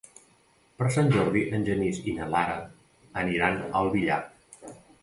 Per 0.79 0.87
Sant 0.95 1.11
Jordi 1.17 1.43
en 1.59 1.67
Genís 1.69 2.01
i 2.13 2.17
na 2.17 2.31
Lara 2.33 2.59
aniran 3.25 3.65
al 3.83 3.97
Villar. 3.99 4.23